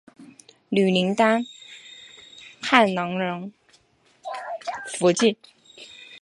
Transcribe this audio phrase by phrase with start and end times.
[0.69, 1.43] 女林丹
[2.59, 3.51] 汗囊囊
[4.97, 5.37] 福晋。